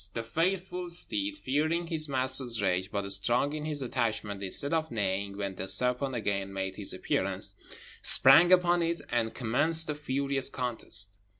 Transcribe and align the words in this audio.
The 0.15 0.23
faithful 0.23 0.89
steed, 0.89 1.37
fearing 1.37 1.85
his 1.85 2.09
master's 2.09 2.59
rage, 2.59 2.89
but 2.89 3.07
strong 3.11 3.53
in 3.53 3.65
his 3.65 3.83
attachment, 3.83 4.41
instead 4.41 4.73
of 4.73 4.89
neighing 4.89 5.37
when 5.37 5.53
the 5.57 5.67
serpent 5.67 6.15
again 6.15 6.51
made 6.51 6.75
his 6.75 6.91
appearance, 6.91 7.53
sprang 8.01 8.51
upon 8.51 8.81
it, 8.81 9.01
and 9.11 9.31
commenced 9.35 9.91
a 9.91 9.93
furious 9.93 10.49
contest. 10.49 11.19